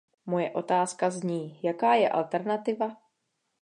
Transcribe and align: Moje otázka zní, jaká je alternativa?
Moje 0.25 0.51
otázka 0.51 1.09
zní, 1.09 1.59
jaká 1.63 1.93
je 1.93 2.09
alternativa? 2.09 2.97